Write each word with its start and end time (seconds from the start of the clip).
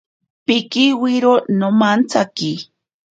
Pinkiwiro 0.45 1.33
nomantsaki. 1.57 2.51